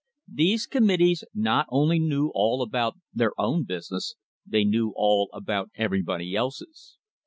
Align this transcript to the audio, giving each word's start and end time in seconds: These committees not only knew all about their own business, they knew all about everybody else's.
These 0.33 0.65
committees 0.65 1.23
not 1.31 1.67
only 1.69 1.99
knew 1.99 2.31
all 2.33 2.63
about 2.63 2.97
their 3.13 3.39
own 3.39 3.65
business, 3.65 4.15
they 4.43 4.63
knew 4.63 4.93
all 4.95 5.29
about 5.31 5.69
everybody 5.75 6.35
else's. 6.35 6.97